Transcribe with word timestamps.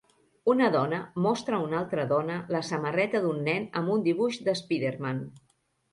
Una 0.51 0.69
dona 0.75 1.01
mostra 1.25 1.57
a 1.59 1.65
una 1.67 1.77
altra 1.81 2.07
dona 2.13 2.39
la 2.55 2.63
samarreta 2.71 3.21
d'un 3.27 3.45
nen 3.49 3.69
amb 3.83 3.95
un 3.97 4.03
dibuix 4.11 4.41
d'Spider-Man. 4.49 5.25